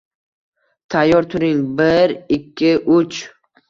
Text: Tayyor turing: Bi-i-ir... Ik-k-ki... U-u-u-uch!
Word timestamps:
Tayyor 0.89 1.23
turing: 1.29 1.61
Bi-i-ir... 1.77 2.09
Ik-k-ki... 2.35 2.71
U-u-u-uch! 2.93 3.19